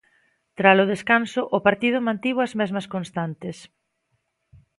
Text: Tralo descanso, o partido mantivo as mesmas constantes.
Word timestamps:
Tralo 0.59 0.89
descanso, 0.93 1.41
o 1.57 1.59
partido 1.67 2.05
mantivo 2.07 2.39
as 2.41 2.53
mesmas 2.59 2.89
constantes. 2.93 3.57